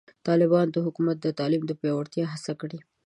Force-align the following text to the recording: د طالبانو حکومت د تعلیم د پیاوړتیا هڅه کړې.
د 0.09 0.11
طالبانو 0.27 0.83
حکومت 0.87 1.17
د 1.21 1.27
تعلیم 1.39 1.63
د 1.67 1.71
پیاوړتیا 1.79 2.25
هڅه 2.33 2.53
کړې. 2.61 2.79